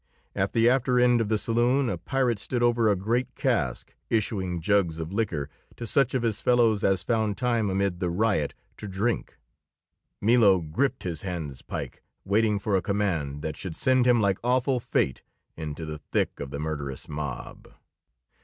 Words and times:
At 0.35 0.53
the 0.53 0.67
after 0.67 0.99
end 0.99 1.21
of 1.21 1.29
the 1.29 1.37
saloon 1.37 1.87
a 1.87 1.95
pirate 1.95 2.39
stood 2.39 2.63
over 2.63 2.89
a 2.89 2.95
great 2.95 3.35
cask, 3.35 3.93
issuing 4.09 4.59
jugs 4.59 4.97
of 4.97 5.13
liquor 5.13 5.47
to 5.75 5.85
such 5.85 6.15
of 6.15 6.23
his 6.23 6.41
fellows 6.41 6.83
as 6.83 7.03
found 7.03 7.37
time 7.37 7.69
amid 7.69 7.99
the 7.99 8.09
riot 8.09 8.55
to 8.77 8.87
drink. 8.87 9.37
Milo 10.19 10.59
gripped 10.61 11.03
his 11.03 11.21
handspike, 11.21 12.01
waiting 12.25 12.57
for 12.57 12.75
a 12.75 12.81
command 12.81 13.43
that 13.43 13.55
should 13.55 13.75
send 13.75 14.07
him 14.07 14.19
like 14.19 14.39
awful 14.43 14.79
Fate 14.79 15.21
into 15.55 15.85
the 15.85 15.99
thick 15.99 16.39
of 16.39 16.49
the 16.49 16.57
murderous 16.59 17.07
mob. 17.07 17.71